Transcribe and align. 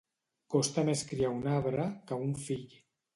Costa 0.53 0.83
més 0.87 1.03
criar 1.11 1.29
un 1.39 1.45
arbre 1.57 1.85
que 2.09 2.17
un 2.23 2.33
fill. 2.47 2.65